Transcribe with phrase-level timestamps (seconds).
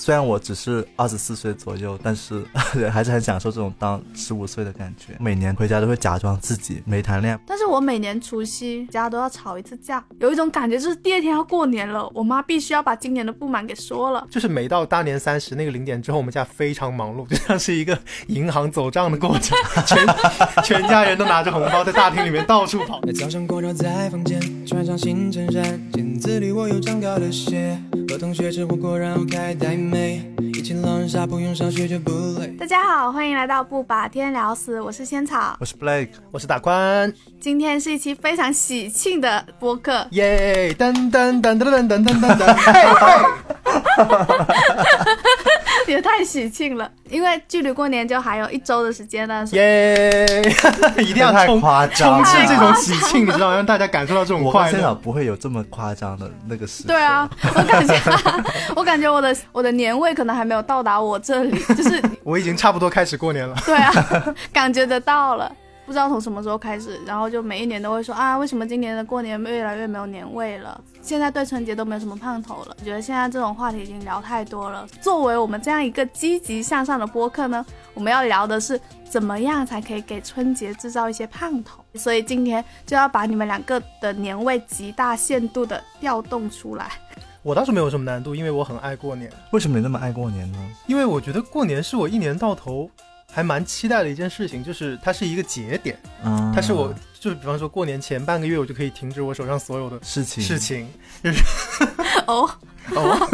[0.00, 2.42] 虽然我只是二十四岁左右，但是
[2.90, 5.14] 还是很享受这种当十五岁的感觉。
[5.20, 14.26] 每年回家都会假装自己没谈恋爱，但是我每年除夕家都要吵一次架，有一种感觉就是第二天要过年了，我妈必须要把今年的不满给说了。
[14.30, 17.98] 就是每到大年三十那个零点之后，我们家非常忙碌，就像是一个
[18.28, 19.54] 银行走账的过程，
[19.84, 19.98] 全
[20.64, 23.02] 全家人都拿着红包在大厅里面到处跑。
[23.20, 25.78] 早上光照在房间，穿上新衬衫，
[26.20, 27.78] 子里我又长高了些。
[28.08, 30.20] 和同学吃火锅，然后开台妹，
[32.58, 37.10] 大家好，欢迎来到不把天聊死，我是仙草，我是 Blake，我是大宽。
[37.40, 40.74] 今天是一期非常喜庆的播客，耶！
[40.78, 43.24] 噔噔噔噔噔噔噔噔， 嘿嘿。
[45.86, 49.44] 也太喜庆了，因为距离过年就还有一周的时间了。
[49.52, 50.42] 耶！
[50.98, 54.94] 一定要太夸张，充斥这种喜庆，你知道，让大家感受到这种快乐。
[54.96, 56.84] 不会有这么夸张的那个时。
[56.86, 57.94] 对啊，我感觉，
[58.76, 63.56] 我感觉我的我的年味可能还没有到达我这里， 就是我已经差不多开始过年了。
[63.66, 65.50] 对啊，感觉得到了。
[65.86, 70.80] 不知道从什么时候开始，然后就每一年都会说啊，为什么今年的过年越来越没有年味了？
[71.02, 72.76] 现在对春节都没有什么盼头了。
[72.78, 74.86] 我觉得现在这种话题已经聊太多了。
[75.00, 78.80] 作为我们这样一个积极向上的播客呢，我们要聊的是
[79.10, 81.84] 怎么样才可以给春节制造一些盼头。
[81.94, 86.88] 所以今天就要把你们两个的年味极大限度的调动出来。
[87.42, 89.30] 我倒是没有什么难度，因为我很爱过年。
[89.52, 90.58] 为什么你那么爱过年呢？
[90.86, 92.90] 因为我觉得过年是我一年到头。
[93.32, 95.96] 还蛮期待的一件事情，就是它是一个节点，
[96.52, 100.88] 它是我，就是比方说过年前半个月，我就可以停止我手上所有的事情，事情，
[101.22, 101.40] 就是
[102.26, 102.50] 哦
[102.90, 103.28] 哦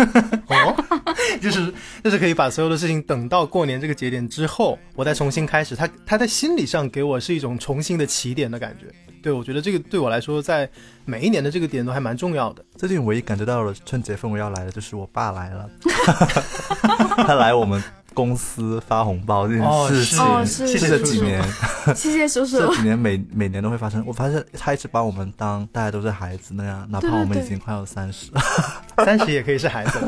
[0.49, 0.85] 哦，
[1.41, 1.73] 就是
[2.05, 5.75] 就是可以把所有的事情等到过年这个节点之后，我再重新开始。
[5.75, 8.95] 他他在心理上给我是一种重新的起点的感觉。
[9.27, 10.71] 对我觉得这个对我来说，在
[11.05, 12.65] 每一年的这个点都还蛮重要的。
[12.77, 15.69] 最近唯一感觉到了春节氛围要来的就是我爸来了，
[17.27, 17.83] 他来我们。
[18.15, 20.25] 公司发红包这件事情，
[20.67, 21.43] 谢谢几年，
[21.95, 22.57] 谢谢叔叔。
[22.57, 24.03] 这几年每每年都会发生。
[24.07, 28.31] 我发现他一直把我们当大家都是孩子那样，哪怕我们已经快要三十，
[29.05, 29.99] 三十也可以是孩子。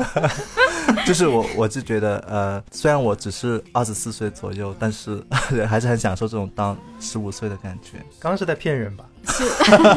[1.05, 5.23] 就是我，我就觉得，呃，虽然我只是二十四岁左右，但是
[5.67, 7.97] 还是很享受这种当十五岁的感觉。
[8.19, 9.05] 刚刚是在骗人吧？
[9.27, 9.43] 是，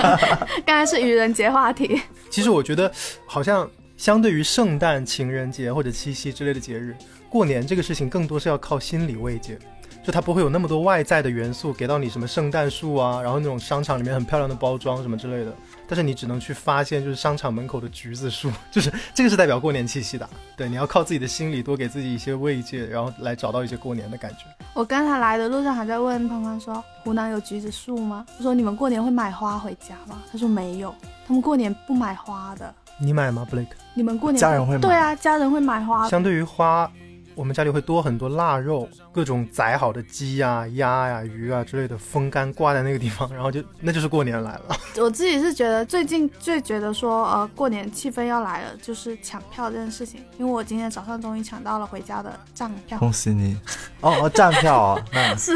[0.66, 2.00] 刚才是愚人节话题。
[2.30, 2.90] 其实我觉得，
[3.26, 6.96] 好像相对于圣诞、情人节或者七夕之类的节日。
[7.28, 9.58] 过年这个事情更多是要靠心理慰藉，
[10.04, 15.54] 就它不会有那么多外在的元素给到你，什么圣诞树啊，然后那种商场里面很漂亮的包装什么之类的，
[15.92, 20.26] 但是你只能去发现，就是商场门口的橘子树， 就是这个是代表过年气息的。
[20.56, 24.46] 对，你要靠自己的心理多给自己一些慰藉，然后来找到一些过年的感觉。
[24.72, 28.24] 我刚才来的路上还在问胖胖说，湖南有橘子树吗？
[28.38, 30.22] 我说你们过年会买花回家吗？
[30.32, 30.94] 他说没有，
[31.26, 32.74] 他们过年不买花的。
[32.96, 33.66] 你买吗，Blake？
[33.92, 34.80] 你们过年家人会买？
[34.80, 36.08] 对啊，家人会买花。
[36.08, 36.90] 相对于花。
[37.34, 44.76] 我们家里会多很多腊肉，各种宰好的鸡呀、鸭呀、鱼啊之类的风干挂在那个地方，然后就那就是过年来了。
[45.00, 50.22] 我自己是觉得最近最觉得说呃过年气氛要来了，就是抢票这件事情。
[50.36, 53.56] 因为我今天早上终于抢到了回家的站票，恭喜你！
[54.02, 55.02] 哦哦，站票啊，
[55.38, 55.52] 是，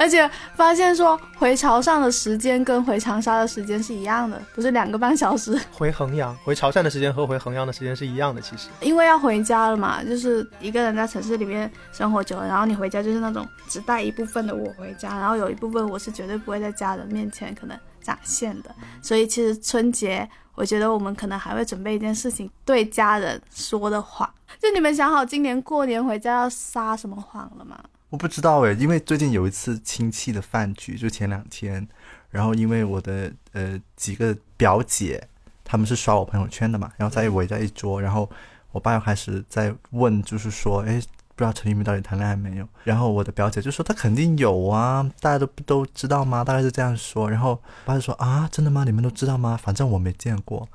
[0.00, 5.58] 而且发现说回潮汕的时间跟回长沙的时间是一样的，不是两个半小时。
[5.70, 8.68] 回衡阳、回潮汕的时间和回衡阳的时间是一样的，其实。
[8.80, 11.19] 因为要回家了嘛，就是一个人在城。
[11.20, 18.74] 城市里面生活久了，然后你回家就是那种只带一部分的我回家，然后有一部分我是绝对不会在家人面前可能展现的。
[19.02, 24.32] 所以其实春节，我觉得我们可能还会准备一件事情，对家人说的话。
[24.58, 27.78] 就你们想好今年过年回家要撒什么谎了吗？
[28.08, 31.86] 我不知道诶，因为最近有一次亲戚的饭局，就前两天，
[32.30, 35.28] 然后因为我的呃几个表姐，
[35.64, 38.26] 他们是刷我朋友圈的嘛，然后在围在一桌，然后。
[38.72, 41.00] 我爸又开始在问，就是说，哎，
[41.34, 42.68] 不知道陈玉明到底谈恋爱没有？
[42.84, 46.44] 然后我的表姐就说他肯定有啊，大家都不都知道吗？
[46.44, 47.30] 大概是这样说。
[47.30, 48.84] 然后我爸就说啊，真的吗？
[48.84, 49.58] 你们都知道吗？
[49.60, 50.68] 反正我没见过。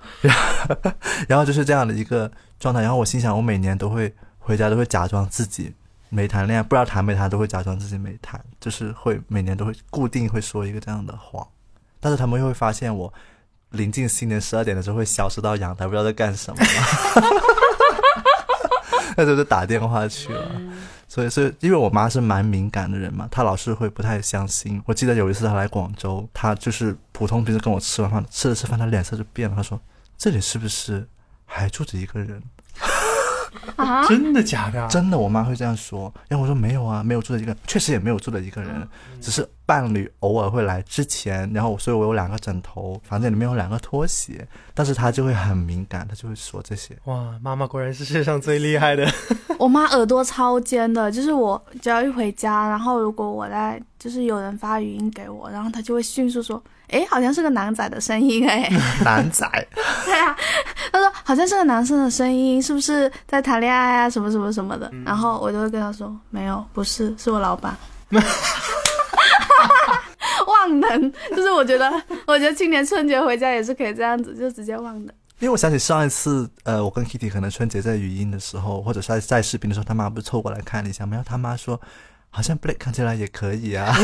[1.27, 2.81] 然后就是这样的一个状态。
[2.81, 5.73] 然后我心想，我每年都会回家，都会假装自己
[6.09, 11.47] 没谈恋爱，不知道谈没谈，都会假装自己没谈，就是会每年都会固定会说一个这样的谎。
[11.99, 13.13] 但是他们又会发现我
[13.69, 16.57] 临近新年十二点的时候会消失到阳台，不知道在干什么。
[19.15, 20.51] 那就是打电话去了，
[21.07, 24.81] 所以，所以，因为我妈是蛮敏感的人嘛，她老是会不太相信。
[24.85, 29.55] 我记得有一次她来广州，她就是普通平时跟我吃完饭，吃着吃饭，她脸色就变了。
[29.55, 29.79] 她说
[30.17, 31.07] ：“这里是不是
[31.45, 32.41] 还住着一个人？”
[33.75, 34.87] 啊，真的假的？
[34.87, 36.13] 真的，我妈会这样说。
[36.27, 38.87] 然后我说没有啊，没有住的一个，确实也没有住的一个人，
[39.21, 46.95] 只是伴侣偶尔会来之前，然后所以我有两个枕头，房间里面有两个拖鞋，但是她就会很敏感，她就会说这些。
[47.05, 49.05] 哇，妈妈果然是世界上最厉害的。
[49.57, 58.69] 我妈耳朵超尖的，就是我只要一回家，然后如果我在就是有人发语音给我，然后她就会迅速说，诶，好像是个男仔的声音哎。
[59.03, 59.47] 男仔，
[60.05, 60.35] 对啊，
[60.91, 64.91] 他说好像是个男生的声音，是不是在谈恋爱啊什么什么什么的？
[65.05, 67.75] 然后我就会跟他说没有，不是，是我老板。
[70.47, 71.91] 忘能，就是我觉得，
[72.27, 75.13] 我觉得今年春节回家也是可以这样子，就直接忘的。
[75.39, 81.11] 因为我想起上一次，呃，我跟 Kitty 可能春节在语音的时候，或者是在在视频的时候，他妈不是凑过来看了一下吗？
[81.15, 81.79] 然后他妈说，
[82.35, 83.95] 好像 Blake 看起来也可以啊。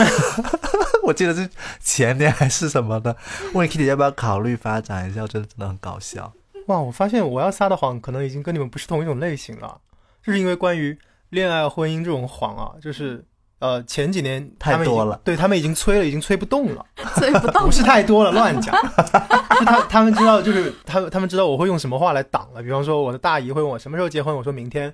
[1.04, 1.50] 我记得是
[1.82, 3.18] 前年还是什么的，
[3.54, 6.32] 问 Kitty 要不要考虑发展一下，我觉得真的很搞笑。
[6.68, 9.78] 哇，我发现我要撒的谎可能已经跟你们不是同一种类型了，
[10.26, 10.98] 就是因为关于
[11.32, 13.22] 恋爱、婚姻这种谎啊，就是
[13.60, 16.86] 呃前几年太多了对他们已经催了，已经催不动了。
[17.16, 17.72] 催不动不。
[17.72, 18.74] 是太多了，乱讲。
[19.60, 22.64] 是他他们知道，就是他们他们知道我会用什么话来挡了。
[22.64, 24.90] 比方说，我的大姨会问我什么时候结婚，我说明天；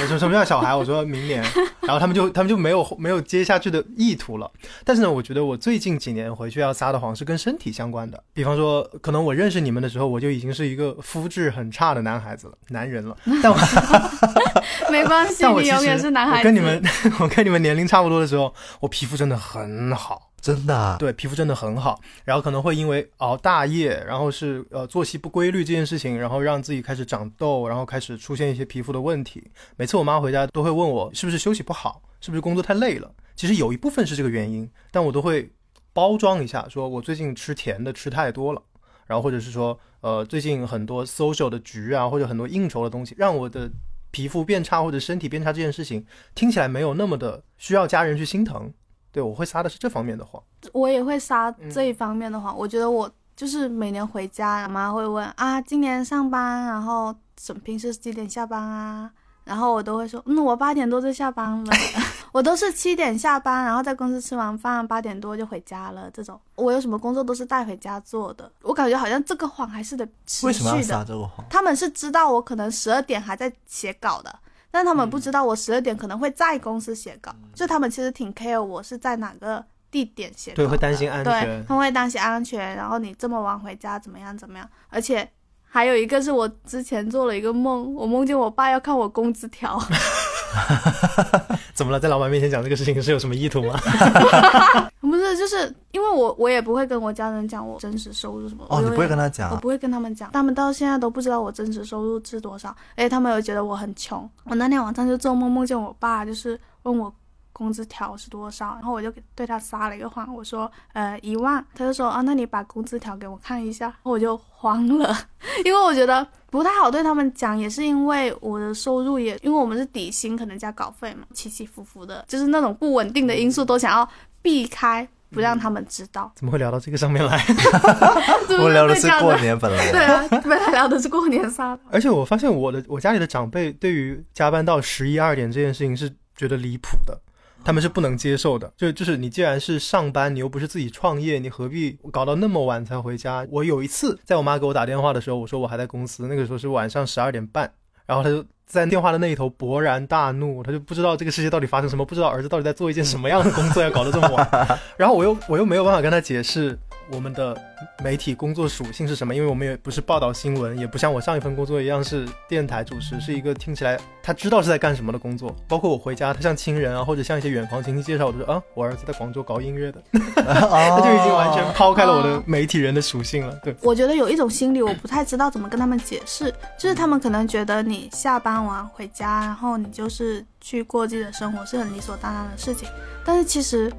[0.00, 1.42] 我说什么叫小孩，我说明年。
[1.82, 4.50] 然后他们就他们就没有没有接下去的意图了。
[4.84, 8.22] 但是呢，我觉得我最近几年回去要撒的谎是跟身体相关的。
[8.32, 13.16] 比方说，可能我认识你们的时候，我就已经是一个肤质很差的男孩子了，男人了。
[13.42, 13.58] 但我
[14.90, 16.48] 没关系，你永远是男孩子。
[16.48, 16.82] 我跟你们
[17.20, 20.31] 我跟你们年龄差不多的时候，我皮肤真的很好。
[20.42, 29.48] 真的啊，对，皮肤真的很好，然后可能会因为熬大夜，然后是呃作息不规律这件事情，然后让自己开始长痘，然后开始出现一些皮肤的问题。
[29.76, 33.14] 每次我妈回家都会问我是不是休息不好，是不是工作太累了。
[33.36, 35.48] 其实有一部分是这个原因，但我都会
[35.92, 38.60] 包装一下，说我最近吃甜的吃太多了，
[39.06, 43.70] 然后或者是说呃最近很多 social 的局啊，或者很多应酬的东西，让我的
[44.10, 46.04] 皮肤变差或者身体变差这件事情
[46.34, 48.74] 听起来没有那么的需要家人去心疼。
[49.12, 50.42] 对，我会撒的是这方面的谎。
[50.72, 52.56] 我也会撒这一方面的谎。
[52.56, 59.10] 我觉得我就是每年回家，我妈会问啊，今年上班，然后什平时几点下班啊？
[59.44, 61.72] 然后我都会说，嗯，我八点多就下班了。
[62.32, 66.10] 我都是七点下班，然后在公司吃完饭，八点多就回家了。
[66.10, 68.50] 这种我有什么工作都是带回家做的。
[68.62, 70.88] 我感觉好像这个谎还是得持为什么要续的。
[70.88, 71.44] 撒这个谎？
[71.50, 74.34] 他们是知道我可能十二点还在写稿的，
[74.72, 81.64] 但他们不知道我十二点可能会在公司写稿，就他们其实挺 care 我是在哪个地点写稿对，会担心安全对，。
[81.68, 85.30] 他们会担心安全，然后你这么晚回家怎么样怎么样，而且。
[85.74, 89.78] 还有一个是我之前做了一个梦，我梦见我爸要看我工资条，
[91.74, 91.98] 怎么了？
[92.00, 93.78] 在老板面前讲这个事情是有什么意图吗？
[95.00, 99.54] 不是，就是因为我我也不会跟我家人讲我真实收入什么，哦，你不会跟他讲啊？
[99.54, 104.28] 我不会跟他们讲，他们到现在都不知道我真实收入是多少，而且他们又觉得我很穷。
[104.44, 107.12] 我那天晚上就做梦，梦见我爸就是问我
[107.52, 115.14] 工资条是多少，然后我就对他撒了一个谎，我说呃一万，他就说啊，那你把工资条给我看一下，我就慌了，
[115.64, 124.06] 因为我觉得不太好对他们讲，也是因为我的收入也，因为我们是底薪可能加稿费嘛，起起伏伏的，就是那种不稳定的因素都想要
[124.42, 126.30] 避开，不让他们知道。
[126.36, 127.38] 怎么会聊到这个上面来？
[127.38, 129.90] 是不我聊的是过年本来。
[129.90, 131.80] 对啊，本来聊的是过年撒的。
[131.90, 137.18] 而且我发现我的我家里的长辈对于加班到十一二点这件事情是觉得离谱的，
[137.64, 138.72] 他们是不能接受的。
[138.76, 143.46] 就就是你既然是上班，你又不是自己创业，你何必搞到那么晚才回家？
[143.50, 147.72] 我有一次在我妈给我打电话的时候，我说我还在公司，那个时候是晚上十二点半，
[148.06, 148.44] 然后她就。
[148.64, 154.48] 在电话的那一头勃然大怒，她就不知道这个世界到底发生什么，不知道儿子到底在做一件什么样的工作，要搞得这么晚。
[154.96, 156.78] 然后我又我又没有办法跟她解释
[157.10, 157.56] 我们的
[158.02, 165.54] 媒体工作属性是什么，因为我们也不是报道新闻，也不像我上一份工作一样是电台主持，是一个听起来他知道是在干什么的工作。
[165.68, 173.54] 包括我回家，他像亲人啊，或者像一些远房亲戚介绍，我就说啊，我儿子在广州搞音乐的， 他就已经完全抛开了我的媒体人的属性了。
[173.62, 182.88] 对，我觉得有一种心理，我不太知道怎么跟他们解释，就是他们可能觉得你下班完回家，然后你就是去过自己的生活是很理所当然的事情，
[183.24, 183.92] 但是其实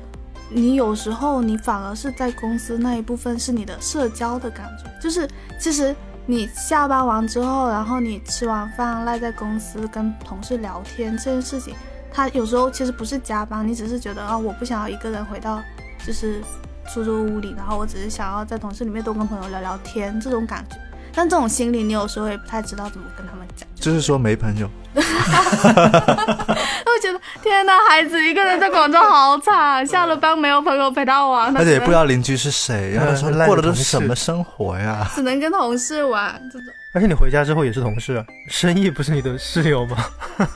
[0.53, 5.27] 你有时候你反而是在公司那一部分是你的社交的感觉，就是
[5.59, 5.95] 其实
[6.25, 11.73] 你下班完之后，然后你吃完饭赖在公司跟同事聊天这件事情，
[12.11, 15.61] 他有时候其实不是加班，你只是觉得啊，我不想要一个人回到
[16.05, 16.41] 就是
[16.93, 20.77] 出租屋里，然后我只是想要在同事里面多跟朋友聊聊天这种感觉。
[21.15, 24.69] 但这种心理，你有时候也不太知道怎么跟他们讲，就是说没朋友，
[26.85, 35.07] 会觉得天哪，孩子一个人在广州好惨，下了班没有朋友陪他玩，而且也不知道邻居是谁， 然后说嗯过的都是什么生活呀？
[35.15, 36.67] 只能跟同事玩这种。
[36.93, 39.97] 而且你回家之后也是同事，啊生意不是你的室友吗？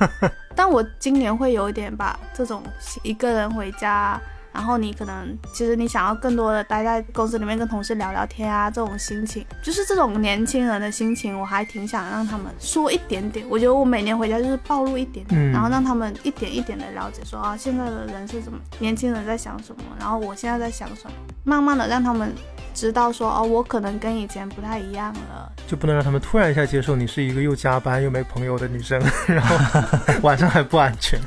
[0.55, 2.61] 但我今年会有一点把这种
[3.03, 4.19] 一个人回家，
[4.57, 13.45] 然后你可能其实你想要更多的待在公司里面跟同事聊聊天啊，这种心情，就是这种年轻人的心情，我还挺想让他们说一点点。
[13.47, 21.11] 我觉得我每年回家就是暴露一点点，嗯然后让他们一点一点的了解说啊，现在的人是怎么，年轻人在想什么，然后我现在在想什么，
[21.43, 22.33] 慢慢的让他们
[22.73, 25.51] 知道说哦，我可能跟以前不太一样了。
[25.67, 29.55] 就不能让他们突然一下接受你是一个又加班又没朋友的女生，然后
[30.23, 31.19] 晚上还不安全。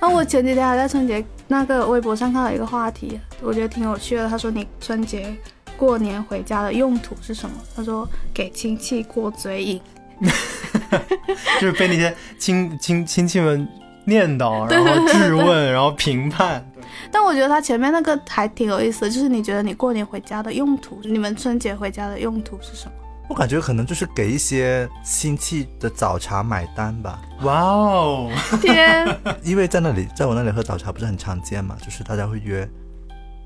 [0.00, 4.28] 那 我前几天还在春节那个微博上看到一个话题，我觉得挺有趣的。
[4.28, 5.34] 他说你春节
[5.76, 7.56] 过年回家的用途是什么？
[7.74, 9.80] 他说给亲戚过嘴瘾。
[11.60, 13.68] 就是被那些亲亲亲戚们
[14.06, 16.64] 念叨，然后质问，然后评判。
[17.10, 22.92] 但我觉得他前面那个还挺有意思的，就是你觉得你过年回家的用途，你们春节回家的用途是什么？
[23.28, 28.30] 我感觉可能就是给一些亲戚的早茶买单吧，哇哦，
[28.62, 29.06] 天，
[29.42, 32.68] 因为在那里，在我那里喝早茶不是很常见嘛，就是大家会约，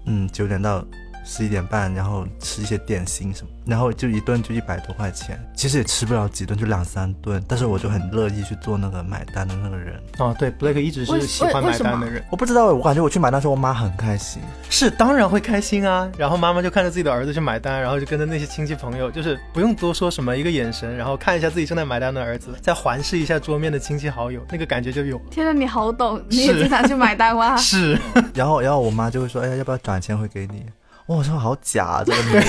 [0.06, 0.84] 嗯，九点到
[1.30, 9.94] 十一点半，然后吃一些点心什么，然后就一顿就一百多块钱，其实也吃不了几顿，就两三顿，但是我就很乐意去做那个买单的那个人。
[10.18, 14.42] 哦，对，Blake 一直是喜欢买单的人，我不知道欸，我感觉我去买单的时候，我妈很开心。
[14.68, 16.10] 是当然会开心啊。
[16.18, 25.16] 然后妈妈就看着自己的儿子去买单，然后就跟着那些亲戚朋友，就是不用多说什么，一个眼神，然后看一下自己正在买单的儿子，再环视一下桌面的亲戚好友，那个感觉就有。
[25.30, 27.56] 天呐，你好懂，你也经常去买单吗？
[27.60, 27.96] 是，
[28.34, 30.64] 然后，然后我妈就会说：“哎呀，要不要转钱回给你？”
[31.10, 32.44] 哇，我说好假、啊，这个女人。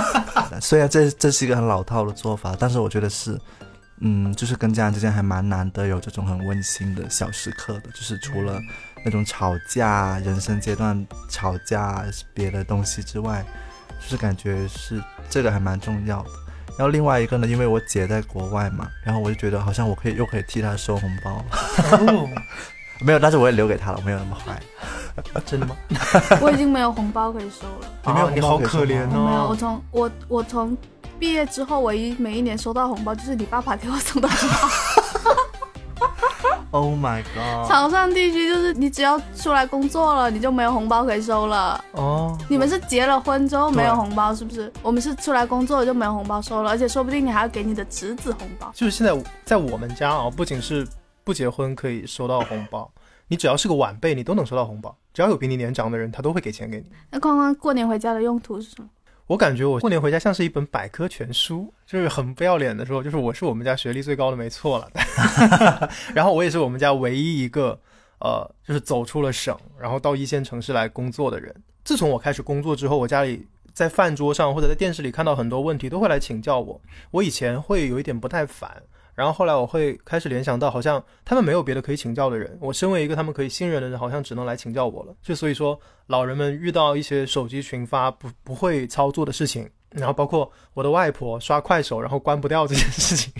[0.58, 3.38] 虽然这这是一个很老套的做法，但是我觉得是，
[3.98, 8.58] 嗯，就是跟家人之间还蛮难得有这种很温馨的小时刻的，就是除了
[9.04, 12.02] 那种吵架、人生阶段吵架
[12.32, 13.44] 别的东西之外，
[14.00, 16.30] 就是感觉是这个还蛮重要的。
[16.78, 21.44] 然后另外一个呢，因为我姐在国外嘛，然后我就觉得好像我可以又可以替她收红包，
[21.92, 22.26] 哦，
[23.02, 24.60] 没有，但是我也留给他了，我没有那么坏。
[25.44, 25.76] 真的吗？
[26.40, 27.88] 我已经没有红包可以收了。
[28.06, 29.56] 你没有，啊你好可怜哦没有，我哦。
[29.58, 30.76] 从我我从
[31.18, 34.68] 毕业之后，唯一每一年收到红包就是你爸爸给我送的红包。
[36.72, 37.68] Oh my god！
[37.68, 41.84] 潮汕地区就是你只要出来工作了，你就没有红包可以收了。
[41.92, 44.72] 哦，你们是结了婚之后没有对红包，是不是？
[44.80, 48.70] 我们是出来工作了就没有红包收了，而且说不定你还要给你的侄子红包。
[48.72, 49.12] 就是现在
[49.44, 50.86] 在我们家啊，不仅是
[51.30, 52.92] 不结婚可以收到红包，
[53.28, 54.98] 你只要是个晚辈，你都能收到红包。
[55.14, 56.86] 只要有比你年长的人，他都会给钱给你。
[57.08, 58.88] 那框框过年回家的用途是什么？
[59.28, 64.90] 我感觉我过年回家像是一本百科全书，就是很不要脸的说，就是我是我们家学历最高的，没错了。
[66.12, 67.78] 然后我也是我们家唯一一个
[68.18, 71.54] 呃，就是走出了省，然后到一线城市来工作的人。
[71.84, 76.80] 自从我开始工作之后，我家里在饭桌上或者在电视里看到很多问题，都会来请教我。
[77.12, 78.82] 我以前会有一点不太烦，
[79.20, 85.14] 然后后来我会开始联想到，好像他们没有别的可以请教的人，我身为一个他们可以信任的人，好像只能来请教我了。
[85.22, 93.30] 就所以说，老人们遇到一些手机群发不不会操作的事情，然后包括我的外婆刷快手然后关不掉这件事情，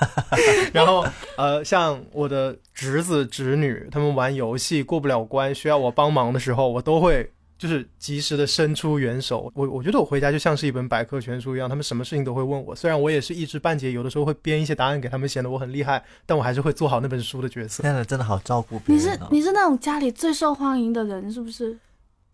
[0.72, 1.04] 然后
[1.36, 7.30] 呃，像我的侄子侄女他们玩游戏过不了关，需要我帮忙的时候，我都会。
[7.60, 12.74] 就是及时的伸出援手，我我觉得我回家就像是一本百科全书一样，他们什么事情都会问我。
[12.74, 17.82] 虽然我也是一知半解，有的时候会编一些答案给他们，显得我很厉害，但我还是会做好那本书的角色。
[17.82, 19.20] 现在真的好照顾别人你是。
[19.32, 21.76] 你是那种家里最受欢迎的人，是不是？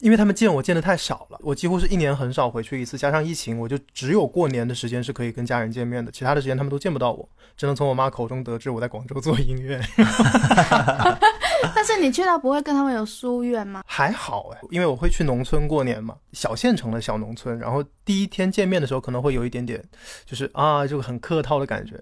[0.01, 9.81] 因为他们见我见的太少了，我几乎是一年很少回去一次，加上疫情，我就只有过年的时间是可以跟家人见面的，其他的时间他们都见不到我，只能从我妈口中得知我在广州做音乐。
[11.75, 13.83] 但是你去到不会跟他们有疏远吗？
[13.87, 19.83] 还好哎，因为我会去农村过年嘛，小县城的小农村，然后第一天见面的时候可能会有一点点，
[20.27, 21.99] 就是啊，就很客套的感觉，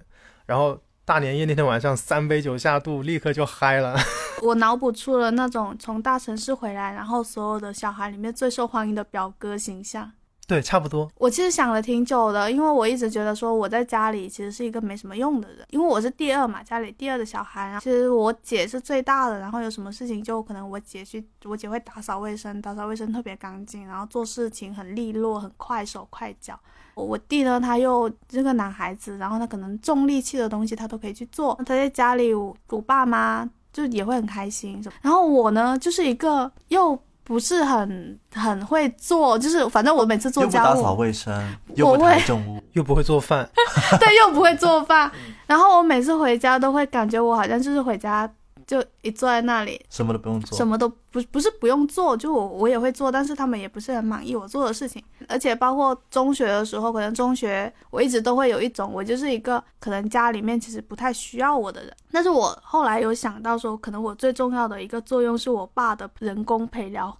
[0.46, 3.94] 然后大年夜那天晚上三杯酒下肚，立刻就嗨了。
[4.42, 10.12] 我脑补出了那种从大城市回来，然后所有的小孩里面最受欢迎的表哥形象。
[10.46, 11.10] 对，差不多。
[11.16, 17.66] 我其实想了挺久的，因为我一直觉得说我在家里其实是一个没什么用的人，因为我是第二嘛，家里第二的小孩。
[17.66, 26.58] 然后其实我姐是最大的，然后有什么事情就可能我姐去，我姐会打扫卫生，打扫卫生特别干净，然后做事情很利落，很快手快脚。
[26.94, 31.54] 我我弟呢，他又是个男孩子，然后他可能重力气的东西他都可以去做。
[31.66, 32.54] 他在家里，我
[32.86, 34.80] 爸妈就也会很开心。
[35.02, 43.48] 然后我呢，就是一个又不是很很会做，就是反正我每次做家务又不打扫卫生，不抬会重物，又不会做饭，
[43.98, 45.10] 对，又不会做饭。
[45.48, 48.30] 然后我每次回家都会感觉我好像就是回家
[48.66, 50.56] 就一坐在那里，什么都不用做。
[50.56, 55.02] 什么都不不是不用做，就我我也会做，但是他们也不是很满意我做的事情。
[55.28, 61.94] 而且包括中学的时候，可能中学我一直都会有一种我就是一个可能家里面其实不太需要我的人。
[62.10, 67.16] 但是我后来有想到说，可能我最重要的一个作用是我爸的人工陪聊。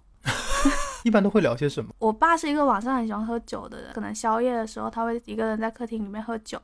[1.03, 1.91] 一般都会聊些什么？
[1.99, 6.59] 我爸是一个晚上很喜欢喝酒的人，可能宵夜的时候他会一个人在客厅里面喝酒，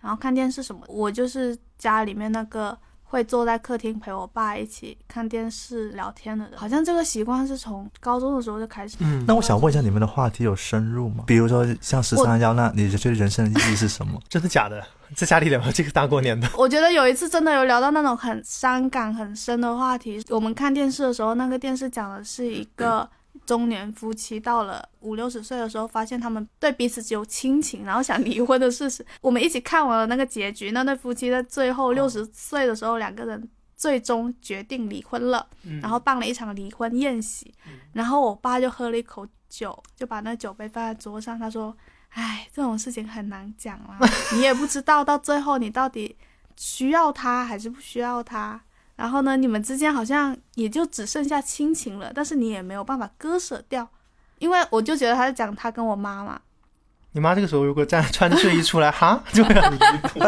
[0.00, 0.82] 然后看电视什么。
[0.88, 2.76] 我就是家里面那个
[3.14, 8.96] 会坐在客厅陪我爸一起看电视聊天的人，好像这个习惯是从高中的时候就开始。
[8.98, 11.22] 嗯，那我想问一下，你们的话题有深入吗？
[11.28, 14.20] 比如说像十三幺，那你觉得人生的意义是什么？
[14.28, 14.84] 真的假的？
[15.14, 20.20] 在家里聊这个大过年的，我觉得有一次真的有聊到那种很伤感、很深的话题。
[20.28, 23.08] 我们看电视的时候，那个电视讲的是一个
[23.46, 29.04] 中年夫妻到了五六十岁的时候，发现他们对彼此只有亲情，然后想离婚的事实。
[29.20, 35.46] 我们一起看完了那个结局，那对夫妻在最后六十岁的时候，两个人最终决定离婚了，
[35.80, 37.54] 然后办了一场离婚宴席。
[37.92, 41.76] 然后我爸就喝了一口酒，就把那酒杯放在桌上，他说。
[42.16, 43.98] 唉，这种事情很难讲啦，
[44.34, 46.16] 你也不知道到最后你到底
[46.56, 48.62] 需要他还是不需要他。
[48.96, 53.88] 然后呢，你们之间好像也就只剩下亲情了，但是你也没有办法割舍掉，
[54.38, 56.40] 因为我就觉得他在讲他跟我妈妈。
[57.12, 60.20] 你妈这个时候如果站穿着睡衣出来，哈， 就会很离谱。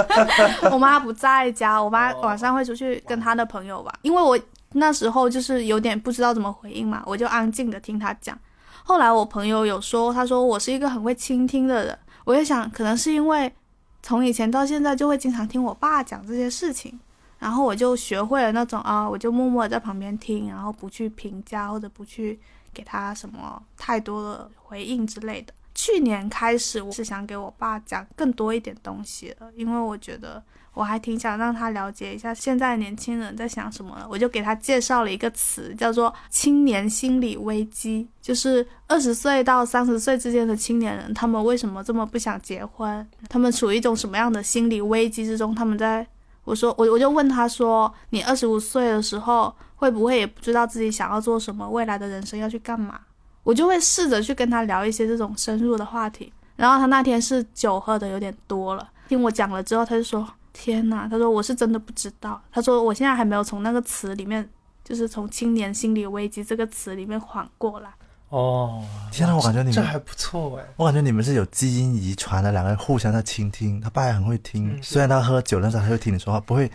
[0.70, 4.38] 我妈不在家，我妈晚上会出去跟她的朋友玩，因为我
[4.72, 8.38] 那时候就是有点不知道怎么回应嘛，我就安静的听她讲。
[8.84, 11.98] 后来我朋友有说，他说我是一个很会倾听的人。
[12.24, 13.52] 我也想，可能是因为
[14.00, 16.96] 从以前到现在就会经常听我爸讲这些事情，
[17.38, 22.38] 然后我就学会了那种啊，我就默默在旁边听，然后不去评价或者不去
[22.72, 25.52] 给他什么太多的回应之类的。
[25.74, 30.42] 去年开始，我是想给我爸讲更多一点东西了，因为我觉得。
[30.76, 43.08] 我还挺想让他了解一下现在年轻人在想什么的，我就给他介绍了一个词，叫做“青年心理危机”，就是二十岁到三十岁之间的青年人，他们为什么这么不想结婚？
[43.26, 45.54] 他们处于一种什么样的心理危机之中？
[45.54, 46.06] 他们在
[46.46, 52.98] 我说我我就问他说：“你二十五岁的时候会不会也不知道自己想要做什么，未来的人生要去干嘛？”
[53.44, 56.32] 我就会试着去跟他聊一些这种深入的话题。
[56.56, 60.26] 然后他那天是酒喝的有点多了，听我讲了之后，他就说。
[60.58, 62.40] 天呐，他说我是真的不知道。
[62.50, 64.48] 他说我现在还没有从那个词里面，
[64.82, 67.90] 就是从青年心理危机这个词里面缓过来。
[68.28, 70.64] 哦，天呐，我感觉你们这还不错哎。
[70.76, 73.80] 我感觉你们是有基因遗传的，两个人互相在倾听。
[73.80, 76.70] 他爸也很会听，虽然他喝酒，但是他会听你说话，不会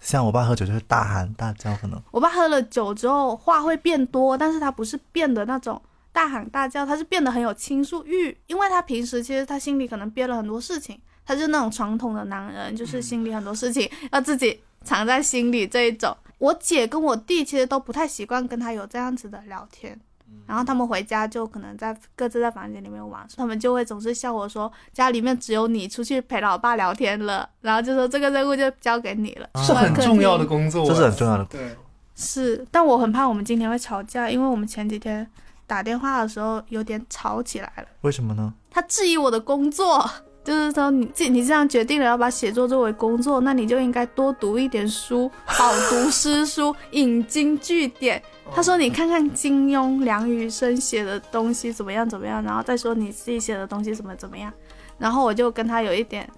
[0.00, 1.74] 像我爸喝酒就会大喊大叫。
[1.76, 5.80] 可能我爸喝了酒之后话会变多，但是他不是变得那种
[6.12, 11.00] 大喊大叫，他是变得很有倾诉欲，因为他平时其实他心里可能憋了很多事情。
[11.24, 16.16] 他是那种传统的男人，就是心里很多事情要自己藏在心里这一种。
[16.38, 19.98] 我姐跟我弟其实都不太习惯跟他有这样子的聊天，
[20.46, 31.44] 然后他们回家就可能在各自在房间里面玩，他们就会总是笑我说家里面只有你出去陪老爸聊天了，然后就说这个任务就交给你了，是很重要的工作，这是很重要的。
[31.46, 31.76] 对，
[32.14, 35.28] 是，但我很怕我们今天会吵架，因为我们前几天
[35.66, 37.88] 打电话的时候有点吵起来了。
[38.02, 38.54] 为什么呢？
[38.70, 40.08] 他质疑我的工作。
[40.46, 45.28] 就是说，你自你这样决定了要把写作作为工作，那你就应该多读一点书，
[45.58, 48.22] 饱读诗书，引经据典。
[48.54, 54.52] 他说，你看看金庸、梁羽生写的东西怎么样怎么样，然后再说你自己写的东西怎么怎么样。
[54.98, 56.30] 然后我就跟他有一点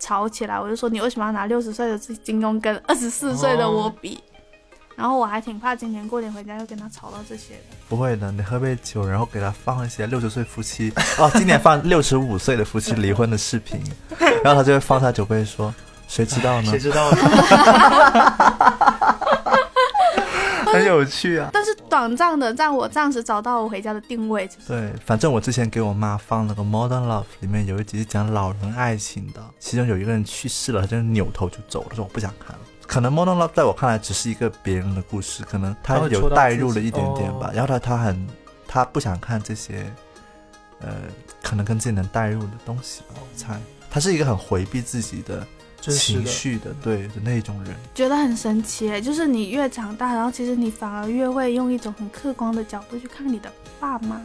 [0.00, 4.20] 吵起来，我就说，你为什么要拿六十岁的金庸跟二十四岁的我比？
[4.96, 7.76] 然后我还挺怕今年过年回家又跟他吵到这些的。
[7.88, 13.80] 不会的，你喝杯酒，然后给他放一些六十岁夫妻 哦，今年放六十五岁的夫妻离婚的视频，
[14.44, 15.74] 然后他就会放下酒杯说
[16.06, 16.70] ：“谁知道呢？
[16.70, 17.16] 谁知道呢？”
[20.72, 21.50] 很有趣啊。
[21.52, 24.48] 但是短暂的让我暂时找到我回家的定位。
[24.66, 32.63] 对，反正我之前给我妈放了个《Modern Love》，里面有一集是讲老人爱情的，其中有一个人去世了，他就扭头就走了，说我不想看了。
[32.86, 37.50] 可能《Modern Love》在我看来只是一个别人的故事，可能他有带入了一点点吧。
[37.54, 38.26] 然后他他很
[38.66, 39.90] 他不想看这些，
[40.80, 40.94] 呃，
[41.42, 43.14] 可能跟自己能带入的东西吧。
[43.14, 43.58] 我猜
[43.90, 45.46] 他是一个很回避自己的
[45.80, 47.74] 情绪的，对的那种人。
[47.94, 54.20] 觉得很神奇，就是你越长大，然后其实你反而越会用一种很客观的角度去看你的爸妈。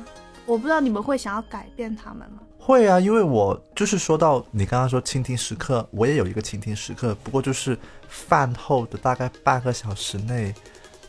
[0.46, 2.40] 我不知道你们会想要改变他们吗？
[2.70, 7.76] 会啊，因为我就是说到你刚刚说倾听时刻，我也有一个倾听时刻，不过就是
[8.08, 10.54] 饭后的大概半个小时内，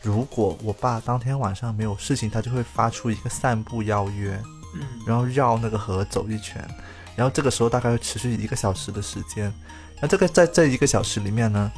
[0.00, 4.40] 如果我爸当天晚上没有事情，他就会发出一个散步邀约，
[4.74, 6.66] 嗯，然后绕那个河走一圈，
[7.14, 9.52] 然后这个时候大概会持续一个小时的时间，
[10.00, 11.70] 那这个在这一个小时里面呢，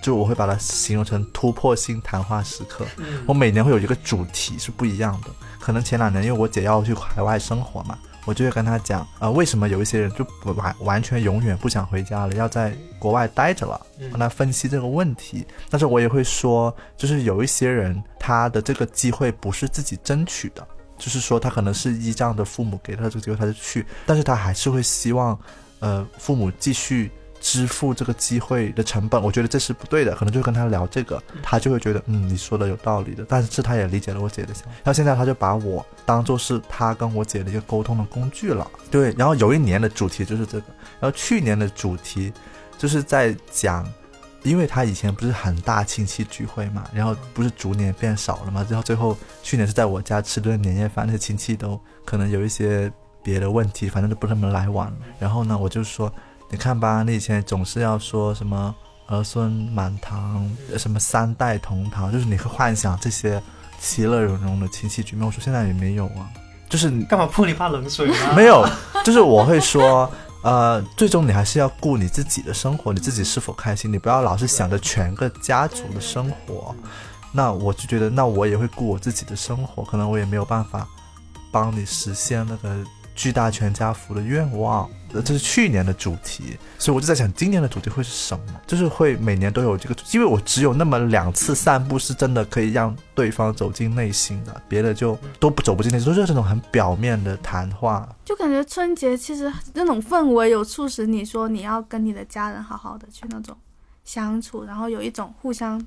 [0.00, 2.86] 就我会把它形容成突破性谈话时刻，
[3.26, 7.98] 我每年会有一个主题是不一样的，可能前两年因为我姐要去海外生活嘛。
[8.26, 15.46] 我就会跟他讲，呃，为什么有一些人就不完完全永远不想回家了，要在国外待着了，帮他分析这个问题。
[15.70, 20.66] 但是我也会说，就是有一些人他的这个机会不是自己争取的，
[20.98, 25.38] 就是说他可能是依仗着父母给他这个机会，他就去，但是他还是会希望，
[25.78, 29.22] 呃，父母继续支付这个机会的成本。
[29.22, 33.24] 我觉得这是不对的，可能就跟他聊这个，他就会觉得，嗯，你说的有道理的。
[33.28, 38.70] 但是他也理解了我姐的想法，然后现在他就把我当做是他跟我姐的一个沟通的工具了。
[38.90, 40.66] 对，然后有一年的主题就是这个，
[41.00, 42.32] 然后去年的主题
[42.78, 43.86] 就是在讲。
[44.42, 52.92] 因为他以前不是很大亲戚聚会嘛，然后不是逐年变少了嘛，然后最后去年是在我家吃顿年夜饭，那些亲戚都可能有一些
[53.24, 54.94] 别的问题，反正就不那么来往。
[55.18, 56.12] 然后呢，我就说，
[56.48, 58.74] 你看吧，你以前总是要说什么
[59.06, 63.42] 儿孙满堂，什么三代同堂，就是你会幻想这些
[63.80, 65.26] 其乐融融的亲戚局面。
[65.26, 66.30] 我说现在也没有啊，
[66.68, 68.32] 就是干嘛泼你怕冷水吗？
[68.36, 68.64] 没有，
[69.04, 70.10] 就是我会说。
[70.42, 76.72] 呃，最终你还是要顾你自己的生活，你自己是否开心，你不要老是想着全个家族的生活。
[77.32, 80.86] 那我就觉得，那我也会顾我自己的生活，可能我也没有办法
[81.50, 82.76] 帮你实现那个。
[83.16, 88.44] 巨大全家福的愿望，这是去年的主题，所以我就在想，今年的主题会是什么？
[88.66, 98.08] 就是会每年都有这个，因为我只有那么两次散步是真的可以让对方走进内心的，别的就都不走不进内心，都是这种很表面的谈话。
[98.24, 103.56] 就感觉春节其实那种氛围有促使你说你要跟你的家人好好的去那种
[104.04, 105.84] 相处，然后有一种互相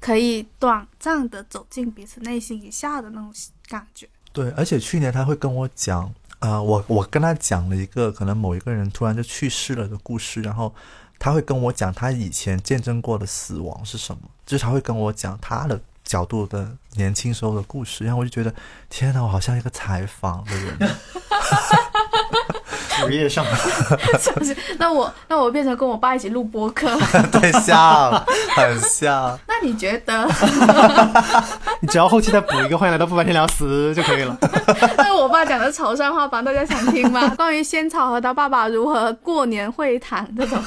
[0.00, 3.32] 可以短暂的走进彼此内心一下的那种
[3.68, 4.08] 感觉。
[4.32, 6.10] 对，而且去年他会跟我讲。
[6.42, 10.74] 啊，我我跟他讲了一个可能某一个人突然就去世了的故事，然后
[11.16, 18.52] 他会跟我讲他以前见证过的死亡是什么，就是他会跟我讲他的角度的年轻时候的故事，然后我就觉得
[18.90, 20.76] 天哪，我好像一个采访的人。
[22.94, 23.44] 职业上，
[24.78, 26.86] 那我那我变成跟我爸一起录播客，
[27.32, 28.12] 对，像，
[28.54, 29.36] 很像。
[29.48, 30.28] 那你觉得？
[31.80, 34.36] 你只要后期再补一个“欢迎来到不白天聊死”就可以了。
[35.22, 37.28] 我爸讲的潮汕话，帮大家想听吗？
[37.36, 40.60] 关于仙草和他爸爸如何过年会谈这种。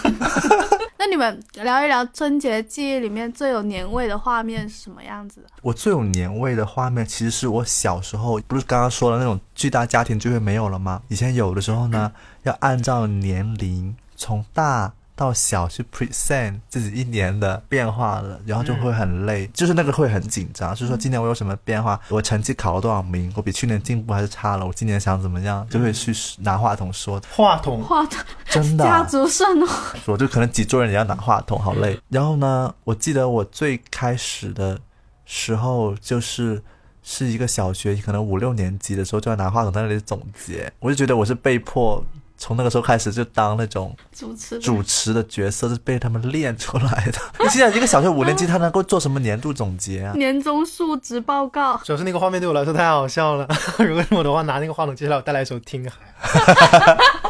[0.97, 5.47] 那你们聊一聊春节记忆里面最有年味的画面是什么样子的？
[5.61, 11.01] 我最有年味的画面，其实是我小时候，不是刚刚说的那种巨大家庭聚会没有了吗？
[11.09, 12.11] 以前有的时候呢。
[12.45, 27.21] 要按照年龄从大到小去 present 自己一年的变化了，然后就会很累，就是那个会很紧张，就是说今年我有什么变化，我成绩考了多少名，我比去年进步还是差了，我今年想怎么样，就会去拿话筒说。
[27.33, 28.83] 话筒，话筒，真的。
[28.83, 29.67] 家族盛哦。
[30.05, 31.97] 我就可能几桌人也要拿话筒，好累。
[32.09, 34.77] 然后呢，我记得我最开始的
[35.23, 36.61] 时候就是
[37.01, 42.03] 是一个小学，可能五六年级的时候就要拿话筒在那里总结，我就觉得我是被迫。
[42.37, 47.19] 从那个时候开始就当那种主持主持的角色是被他们练出来的。
[47.43, 50.13] 你现在一个小学五年级，他能够做什么年度总结啊？
[50.15, 51.77] 年终述职报告。
[51.83, 53.47] 主要是那个画面对我来说太好笑了。
[53.79, 55.97] 如果是我的话，拿那个话筒接下来我带来一首《听海》。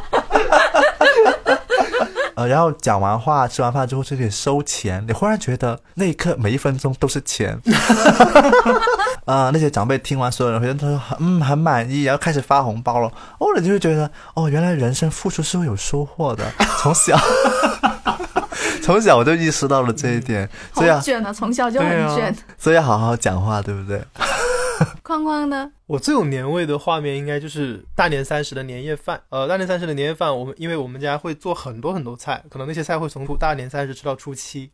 [2.35, 5.03] 呃，然后讲完话，吃完饭之后就可以收钱。
[5.07, 7.59] 你忽然觉得那一刻每一分钟都是钱。
[9.25, 13.07] 啊， 那些长辈听完，所有人回他说嗯很满意，然后开始发红包了。
[13.39, 16.43] 哦，你就会觉得哦，原来人生付出是会有收获的。
[16.79, 17.17] 从小，
[18.83, 20.47] 从小我就意识到了这一点。
[20.71, 22.35] 好卷啊，从小就很卷。
[22.57, 24.01] 所以要好好讲话，对不对？
[25.03, 25.71] 框框呢？
[25.85, 29.21] 我最有年味的画面应该就是大年三十的年夜饭。
[29.29, 34.71] 呃，大年三十的年夜饭，我们因为我们家会做很多很多菜，可能那些菜会从大年三十吃到初七，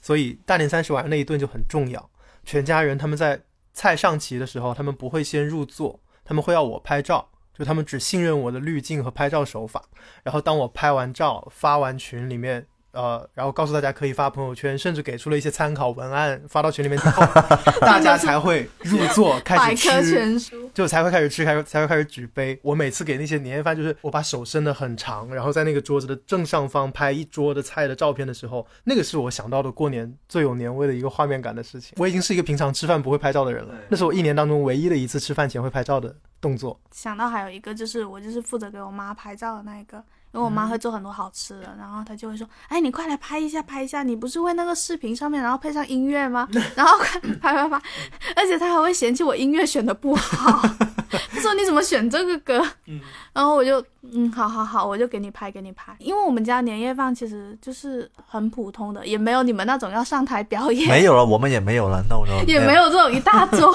[0.00, 2.10] 所以大年三十晚上那一顿就很重要。
[2.44, 9.84] 全家人他们在菜上齐的时候，他们不会先入座，他们会要我拍照，就他们只信任我的滤镜和拍照手法。
[10.22, 12.66] 然后当我拍完照发完群里面。
[12.92, 17.24] 呃，然后告诉大家可以发朋友圈，甚至给出了一些参考文案发到群里面之后，
[17.80, 22.58] 大家才会入座开始吃，就才会开始吃，开始才会开始举杯。
[22.62, 31.94] 我每次给那些年夜饭，就是我把手伸得很长，然后在那个桌子的正上方拍一桌的菜的照片的时候，那个是我想到的过年最有年味的一个画面感的事情。
[31.96, 36.80] 我已经是一个平常吃饭不会拍照的人了，那是我一年当中唯一的一次吃饭前会拍照的动作。
[36.90, 40.02] 想到还有一个就是我就是负责给我妈拍照的那一个。
[40.32, 44.02] 因为我妈会做很多好吃的，然后她就会说：“哎，你快来拍一下，拍一下！
[44.02, 46.48] 你不是会那个视频上面，然后配上音乐吗？
[46.76, 47.82] 然后快拍拍拍！
[48.36, 50.62] 而且她还会嫌弃我音乐选的不好，
[51.10, 52.64] 她说你怎么选这个歌？
[52.86, 53.00] 嗯
[53.32, 55.94] 然后我就嗯，好好好，我就给你拍，给你拍。
[55.98, 60.88] 因为我们家年夜饭其实就是很普通的，也没有你们那种要上台表演。
[60.88, 63.72] 没有了，我们也没有了，那我 也没有这种 一大桌。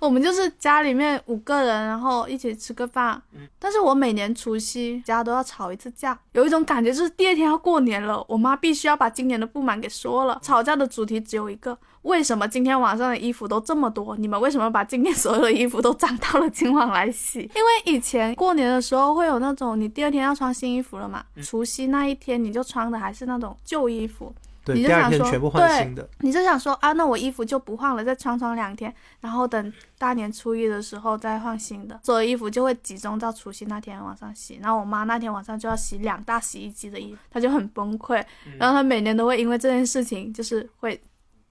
[0.00, 3.20] 我们就是家里面五个人，然后一起吃个饭。
[3.58, 10.38] 但是我每年除夕家都要吵一次架，有一种感觉就是第二天要过年了，我妈必须要把今年的不满给说了。
[10.42, 11.76] 吵架的主题只有一个。
[12.06, 14.16] 为什么今天晚上的衣服都这么多？
[14.16, 17.40] 你们为什么把今天所有的衣服都攒到了今晚来洗？
[17.54, 24.32] 因为以前过年的时候会有那种，你第二天要穿新衣服了嘛，除夕那一天你就穿的还是那种旧衣服，
[24.66, 26.08] 你就想说全部换对新的。
[26.20, 34.60] 你就想说啊，那我衣服就不换了，再穿穿两天，然后等大年初一的时候再换新的，所有衣服就会集中到除夕那天晚上洗。
[34.62, 38.22] 然后我妈那天晚上就要洗两大洗衣机的衣服，她就很崩溃。
[38.58, 41.00] 然后她每年都会因为这件事情就是会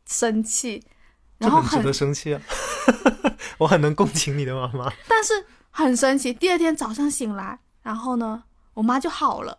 [0.05, 0.83] 生气，
[1.37, 2.41] 然后很生气啊！
[3.57, 4.91] 我很能共情你的妈妈。
[5.07, 5.33] 但是
[5.71, 9.57] 很神奇，第二天早上醒来，然后呢，我妈就好了，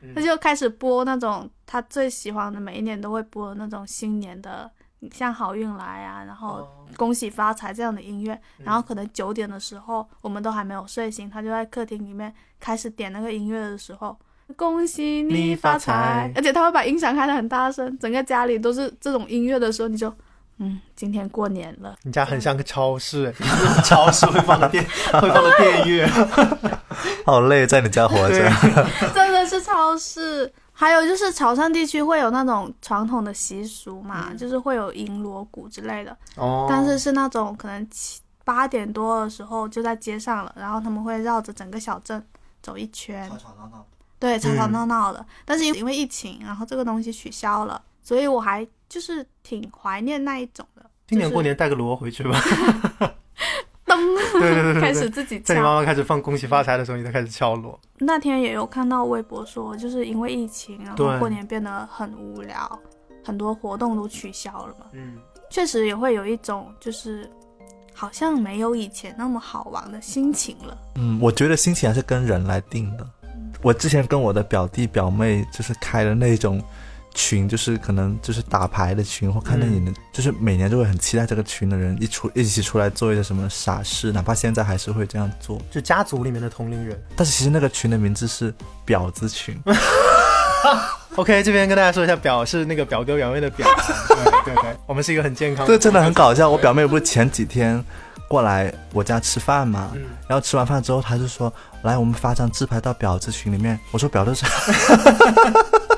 [0.00, 4.70] 嗯她就开始播那种她最喜欢的，每一年都会播的那种新年的，
[5.12, 8.34] 像好运来啊，然后哦恭喜发财这样的音乐。
[8.58, 14.18] 嗯然后可能九点的时候，我们都还没有睡醒，她就在客厅里面开始点那个音乐的时候。
[14.56, 16.32] 恭喜你发财！
[16.34, 20.12] 而且他会把音响开得很大声，整个家里都是这种音乐的时候，你就，
[20.58, 21.94] 嗯，今天过年了。
[22.02, 23.32] 你家很像个超市，
[23.84, 24.84] 超市会放的电
[25.20, 26.06] 会放的电乐。
[27.24, 28.50] 好累，在你家活着。
[29.14, 30.52] 真的是超市。
[30.72, 42.24] 还有就是潮汕地区会有那种传统的习俗嘛，就是会有银锣鼓之类的，哦但是是那种可能七八点多的时候就在街上了，然后他们会绕着整个小镇
[42.62, 43.28] 走一圈，
[44.18, 45.24] 对，吵吵闹闹的。
[45.44, 50.84] 但是因为疫情，然后这个东西取消了，所以我还就是挺怀念那一种的。
[51.06, 52.38] 今年过年带个锣回去吧。
[53.86, 53.96] 噔，
[54.32, 55.76] 对对对 对开始自己在你妈。
[55.76, 57.80] 妈开始放恭喜发财的时候，你才开始敲锣。
[57.98, 62.78] 那天也有看到微博说，就是因为疫情，然后过年变得很无聊，
[63.24, 64.86] 很多活动都取消了嘛。
[64.92, 65.16] 嗯，
[65.48, 67.30] 确实也会有一种就是
[67.94, 70.76] 好像没有以前那么好玩的心情了。
[70.96, 73.08] 嗯，我觉得心情还是跟人来定的。
[73.62, 76.62] 我之前跟我的表弟表妹就是开的那种
[77.14, 85.60] 群，就是可能就是打牌的群，或看电影的，就是每年都会很期待这个群的人一出一起出来做一些什么傻事，哪怕现在还是会这样做。
[85.70, 87.00] 就家族里面的同龄人。
[87.16, 88.54] 但是其实那个群的名字是
[88.86, 89.60] 婊子群，
[91.16, 93.66] OK，这边跟大家说一下，表是那个表哥表妹的表。
[94.08, 95.66] 对对对，我们是一个很健康。
[95.66, 96.48] 这真的很搞笑。
[96.48, 97.82] 我表妹不是前几天
[98.28, 104.44] 过来我家吃饭嘛，嗯然后吃完饭之后，她就说：“来，我们发张自拍到婊子群里面。”我说：“婊子是。”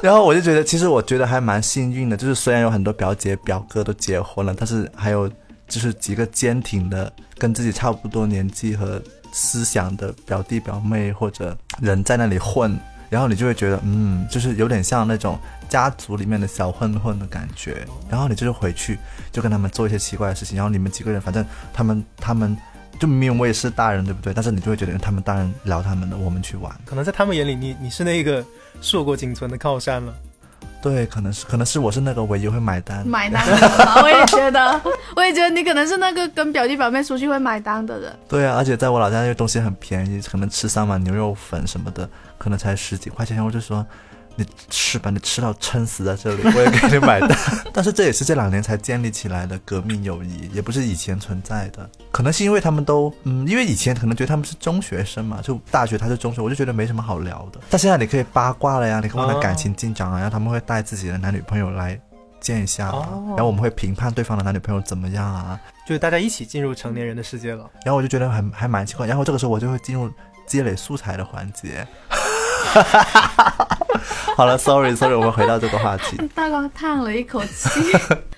[0.02, 5.28] 然后我就觉得，其实我觉得还蛮幸运的，就是虽然有很多表姐表哥都结婚了，但是还有
[5.68, 9.00] 就是几个坚挺的，跟自己差不多年纪和
[9.32, 15.38] 思想的表弟表妹或者人在那里混，然后你就会觉得，嗯，就是有点像那种
[15.68, 17.86] 家族里面的小混混的感觉。
[18.08, 18.98] 然后你就是回去
[19.30, 22.56] 就跟他们做一些奇怪的事情，然后你们几个人，反正他们他们
[23.00, 24.32] 就明明我也是大人，对不对？
[24.32, 26.72] 但是你就会觉得他们大人聊他们的，我们去玩。
[26.84, 28.44] 可能在他们眼里，你你是那个
[28.82, 30.14] 硕果仅存的靠山了。
[30.82, 33.06] 对，可能是可能是我是那个唯一会买单。
[33.06, 34.80] 买单的人，我也觉得，
[35.16, 38.14] 我也觉得你可能是那个跟表弟表妹出去会买单的人。
[38.28, 42.08] 对啊，而且在我老家，因为东西很便宜，可能吃三碗牛肉粉什么的，
[42.38, 43.44] 可能才十几块钱。
[43.44, 43.84] 我就说，
[44.40, 47.31] 你吃吧，你吃到撑死在这里， 我也给你买单。
[47.72, 51.88] 但是这也是这两年才建立起来的革命友谊，也不是以前存在的。
[52.11, 57.61] 可能是因为他们都，嗯，因为以前可能觉得他们是中学生嘛，就大学他是中学，我就觉得没什么好聊的。
[57.68, 62.00] 但现在你可以八卦了呀，你可以问他哦感情进展啊，然后他们会带自己的男女朋友来
[62.40, 65.61] 见一下然后我们会评判对方的男女朋友怎么样啊。
[65.87, 67.68] 就是大家一起进入成年人的世界了。
[67.85, 70.11] 然后我就觉得很还蛮奇怪，然后这个时候我就会进入
[70.46, 71.87] 积累素材的环节。
[74.37, 76.16] 好了，sorry sorry， 我们回到这个话题。
[76.35, 77.80] 大光叹了一口气，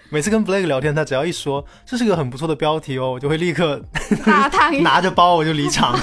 [0.08, 3.80] 每次跟 Blake 聊天，他只要一说这是个很不错的标题哦，我就会立刻
[4.24, 4.82] 大叹。
[4.82, 5.98] 拿着包我就离场。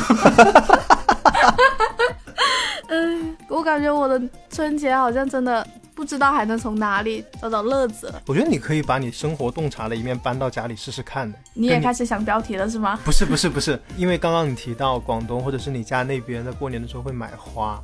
[2.88, 8.22] 嗯，我感觉我的春节好像真的不知道还能从哪里找找乐子了。
[8.26, 11.38] 我觉得你可以把你生活洞察的一面搬到家里试试看的。
[11.54, 12.98] 你也开始想标题了是吗？
[13.04, 17.80] 不是不是不是，因为刚刚你提到广东或者是你家那边在过年的时候会买花，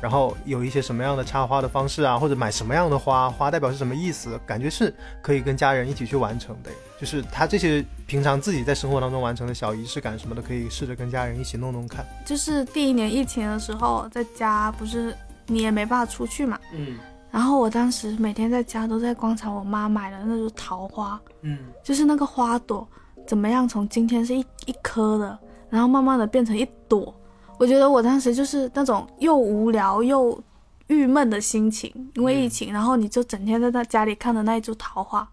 [0.00, 6.70] 然后有一些什么样的插花的方式啊，或者买什么样的花，花代表是什么意思，感觉是可以跟家人一起去完成的。
[6.98, 12.04] 就是他这些平常自己在生活当中完成的小仪式感什么的，可以试着跟家人一起弄弄看。
[12.26, 16.98] 就是第一年疫情的时候，在家不是你也没办法出去嘛，嗯
[17.30, 22.86] 然后我当时每天在家都在观察我妈买的那种桃花，嗯，就是那个花朵
[23.26, 27.14] 怎么样从今天是一一颗的，然后慢慢的变成一朵。
[27.60, 30.42] 我觉得我当时就是那种又无聊又
[30.86, 35.28] 郁闷的心情，因为疫情，然后你就整天在那家里看着那一株桃花。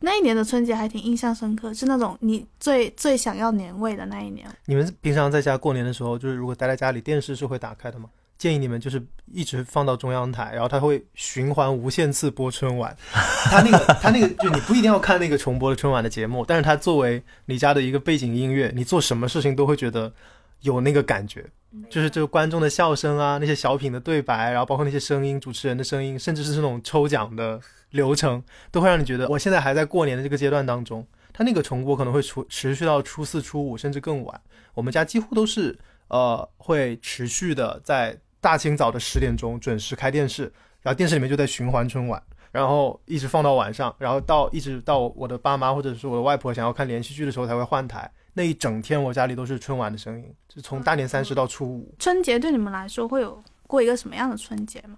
[0.00, 4.46] 那一年的春节还挺印象深刻，是那种你最最想要年味的那一年。
[4.66, 8.10] 你们平常在家过年的时候，就是如果待在家里，电视是会打开的吗？
[8.36, 12.94] 建议你们就是一直放到中央台，然后它会循环无限次播春晚。
[13.10, 20.12] 它那个它那个就你不一定要看那个重播的春晚的节目，但是它作为你家的一个背景音乐，你做什么事情都会觉得
[20.60, 21.44] 有那个感觉。
[21.88, 28.42] 就是这个观众的笑声啊，那些小品的对白，然后包括那些声音、主持人的声音，甚至是那种抽奖的流程，
[28.72, 31.06] 都会让你觉得我现在还在过年的这个阶段当中。
[31.32, 34.40] 它那个重播可能会持持续到初四、初五，甚至更晚。
[34.74, 42.20] 我们家几乎都是呃会持续的在大清早的十点钟准时开电视，然后电视里面就在循环春晚，
[42.50, 48.10] 然后一直放到晚上，然后到一直到我的爸妈或者是我的外婆想要看连续剧的时候才会换台。
[48.40, 51.94] 那一整天我家里都是春晚的声音，就从大年三十到初五。
[51.98, 54.96] 春节对你们来说会有过一个什么样的春节吗？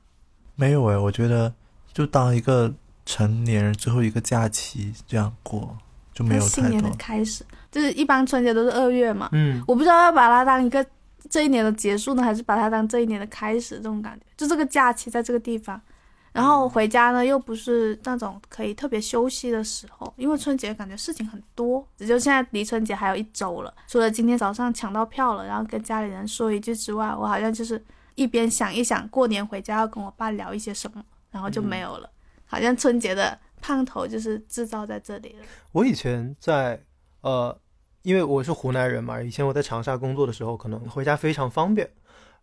[0.54, 1.52] 没有诶，我觉得
[1.92, 2.72] 就当一个
[3.04, 5.76] 成年人最后一个假期这样过，
[6.14, 6.88] 就没有太新年的。
[6.90, 10.86] 开始，就是一般春节都是二月嘛，嗯，我不知道要把它当一个
[11.28, 14.26] 这一年的结束呢，还是把它当这一年的开始，这种感觉。
[14.36, 15.82] 就这个假期在这个地方，
[16.32, 21.86] 然后回家呢又不是那种可以特别休息的时候，因为春节感觉事情很多。
[21.98, 27.82] 也就现在离春节还有一周了，除了今天早上抢到票了，然后跟家里人说一句之外，我好像就是
[28.14, 32.10] 一边想一想过年回家要跟我爸聊一些什么，然后就没有了。
[32.46, 35.44] 好像春节的胖头就是制造在这里了。
[35.72, 36.82] 我以前在
[37.20, 37.56] 呃，
[38.02, 41.88] 因为我是湖南人嘛，以前我在长沙工作的时候，可能回家非常方便。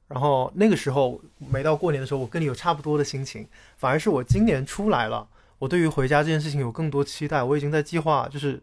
[0.10, 5.26] 然后那个时候没到过年的时候，我跟你有差不多的心情，反而是我今年出来了，
[5.60, 7.42] 我对于回家这件事情有更多期待。
[7.44, 8.62] 我已经在计划，就是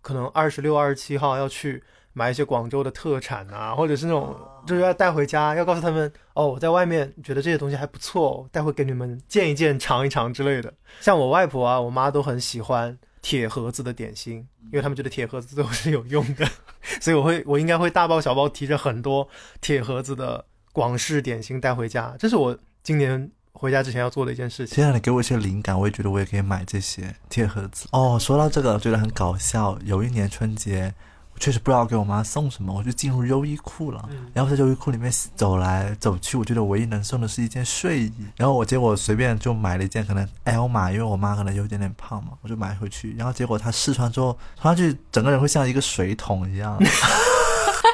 [0.00, 4.34] 可能二十六、二十七号要去买一些广州的特产啊，或者是那种
[4.66, 10.72] 就是要带回家，要告诉他们哦，我在外面觉得这些东西还不错，待会给你们见一见、尝一尝之类的。
[11.00, 16.48] 像我外婆啊、我妈都很喜欢铁盒子的点心，因为他们觉得铁盒子最后是有用的，
[17.02, 19.28] 所以我会我应该会大包小包提着很多
[19.60, 20.44] 铁盒子的
[20.76, 24.74] 广式点心带回家，这是我今年回家之前要做的一件事情。
[24.74, 27.88] 现在你给我一些灵感，我也觉得我也可以买这些铁盒子。
[27.92, 29.78] 哦，说到这个，我觉得很搞笑。
[29.86, 30.92] 有一年春节，
[31.32, 34.06] 我确实不知道给我妈送什么，我就进入优衣库了。
[34.10, 38.12] 嗯然后在优衣库里面走来走去，我觉得唯一能送的是一件睡衣。
[38.36, 43.14] 然后我结果随便就买了一件，可能 L 码，因为我妈可能有一点点胖嘛，我就买回去。
[43.16, 46.78] 然后结果她试穿之后，穿上去整个人会像一个水桶一样。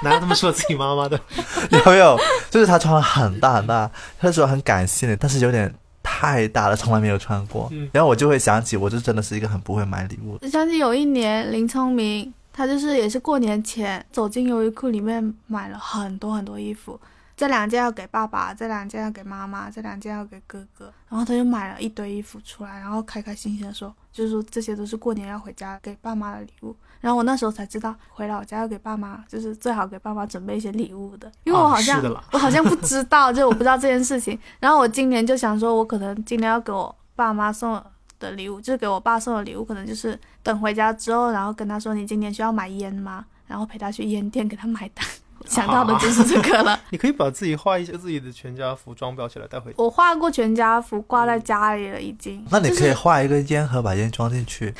[0.03, 1.19] 哪有这么说自己妈妈的？
[1.71, 2.19] 有没有？
[2.51, 7.69] 就是她穿了很大很大，她说很感谢你，但是有点太大了，从来没有穿过。
[7.73, 10.49] 嗯然后我就会想起，我就真的是一个很不会买礼物的。
[10.51, 17.01] 想起有一年林聪明，他就是也是过年前走进优衣库里面买了很多很多衣服，
[17.37, 26.75] 这两件要给爸爸，这两件要给妈妈，这两件要给哥哥，然后他就买了一堆衣服出来，然后开开心心的说，就是说这些都是过年要回家给爸妈的礼物。
[27.03, 34.39] 然后我那时候才知道，回老家要给爸妈，就是最好给爸妈准备一些礼物的，因为我好像、我好像不知道，就我不知道这件事情。
[34.61, 37.83] 然后我今年就想说，我可能今年要给我爸妈送
[38.19, 43.27] 的礼物，就是给我爸送的礼物，可能就是等回家之后，然后跟他说你今年需要买烟吗？
[43.49, 45.05] 然后陪他去烟店给他买单。
[45.45, 46.79] 想到的就是这个了。
[46.91, 49.77] 你可以把自己画一些自己的全家福装裱起来带回去。
[49.77, 52.47] 我画过全家福，挂在家里了，已经。
[52.49, 54.73] 那你可以画一个烟盒，把烟装进去。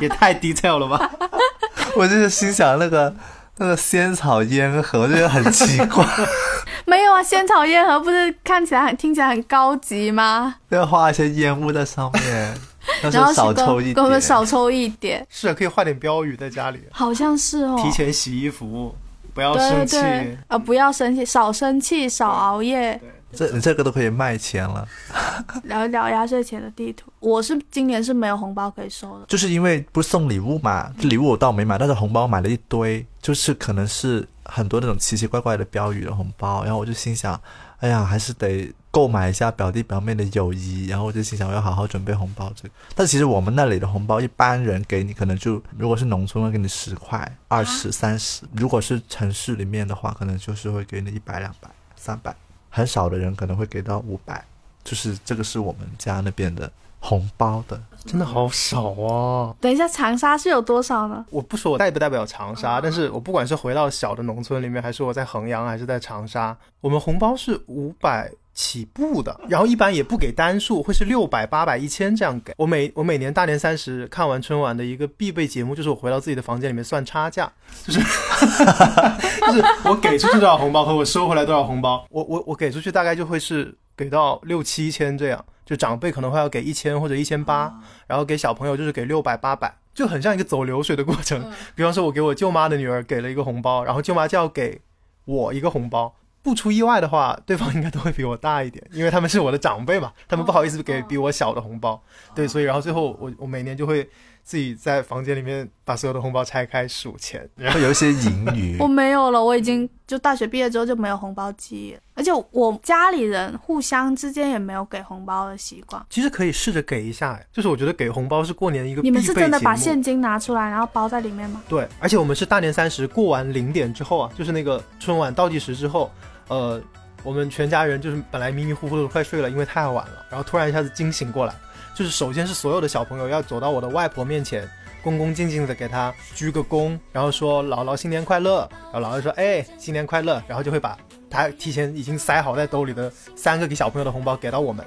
[0.00, 1.10] 也太 detail 了吧？
[1.96, 3.14] 我就是心想那个
[3.58, 6.04] 那个仙草烟盒，我觉得很奇怪，
[6.86, 10.54] 没有啊，仙草烟盒不是看起来很听起来很高级吗？
[10.70, 12.54] 要画一些烟雾在上面，
[13.04, 14.20] 要然后少抽一点我们。
[14.20, 17.78] 少抽一点，是啊，可以画点标语在家里，好像是哦。
[17.82, 18.94] 提前洗衣服，
[19.34, 20.00] 不要生气。
[20.00, 23.00] 对对，呃，不要生气，少生气，少熬夜，
[23.32, 24.86] 这你这个都可以卖钱了，
[25.64, 27.12] 聊一聊压岁钱的地图。
[27.20, 37.40] 我是今年是没有红包可以收的，就是因为不是送礼物嘛，礼物我倒没买，但是红包买了一堆，就是可能是很多那种奇奇怪怪的标语的红包，然后我就心想，
[37.78, 42.74] 哎呀，还是得购买一下表弟表妹的友谊，然后我就心想我要好好准备红包这个。
[42.96, 52.34] 但其实我们那里的红包，一般人给你可能就如果是农村会给你十块、二十、三十，如果是城市里面的话，可能就是会给你一百、两百、三百，
[52.70, 54.42] 很少的人可能会给到五百，
[54.82, 57.78] 就是这个是我们家那边的红包的。
[58.06, 59.54] 真的好少哦。
[59.60, 61.22] 等一下，长沙是有多少呢？
[61.28, 72.52] 我不说我代不代表长沙，但是我不管是回到小的农村里面，还是我在衡阳，还是在长沙，我们红包是五百起步的，然后一般也不给单数，会是六百、八百、一千这样给。
[72.58, 77.50] 我每我每年大年三十看完春晚的一个必备节目，就是我回到自己的房间里面算差价，
[77.86, 78.00] 就是
[79.46, 87.72] 就是我给出去多少红包和我收回来多少红包，我我我给出去大概就会是给到六七千这样，就长辈可能会要给一千或者一千八，
[88.08, 91.50] 然后给小朋友就是给六百八百，就很像一个走流水的过程。
[91.74, 94.82] 比方说，我给我舅妈的女儿给了一个红包，然后舅妈就要给
[95.24, 102.02] 我一个红包，不出意外的话，对方应该都会比我大一点， 因为他们是我的长辈嘛，他们不好意思给比我小的红包。
[102.34, 104.08] 对，所以然后最后我我每年就会
[104.42, 108.88] 自己在房间里面把所有的红包拆开数钱， 然后有一些盈余 我。
[108.88, 116.04] 没有了，我已经就大学毕业之后就没有红包记，而且我家里人互相之间也没有给红包的习惯。
[116.10, 121.62] 其实可以试着给一下，哎就是我觉得给红包是过年一个你们是真的把现金拿出来，然后包在里面吗？
[121.68, 126.10] 对，而且我们是大年三十过完零点之后啊，就是那个春晚倒计时之后，
[126.50, 126.80] 呃，
[127.22, 131.54] 我们全家人就是本来迷迷糊糊的快睡了，因为太晚了，然后突然一下子惊醒过来，
[131.94, 134.68] 就是首先是所有的小朋友要走到我的外婆面前，
[135.00, 140.98] 恭恭敬敬的给她鞠个躬，然后说姥姥新年快乐，然后姥姥说哎新年快乐，然后就会把
[141.30, 144.84] 她提前已经塞好在兜里的三个给小朋友的红包给到我们。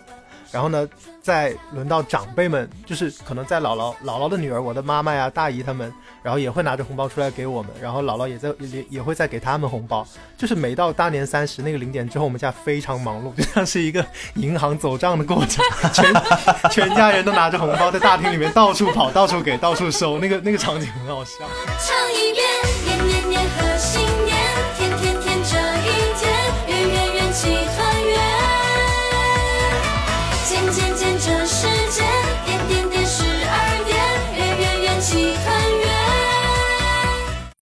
[0.53, 0.87] 然后呢，
[1.19, 5.91] 再轮到长辈们，就是可能在姥姥姥姥的女儿，我的妈妈呀、大姨他们，
[6.21, 10.07] 然后也会拿着红包出来给我们，然后姥姥也在 也也会再给他们红包。
[10.37, 16.13] 就是每到大年三十那个零点之后，我们家非常忙碌，就像是一个银行走账的过程，全
[16.69, 21.39] 全家人都拿着红包在大厅里面到处跑、到处给、到处收，那个那个场景很好笑。
[21.79, 22.45] 唱一遍，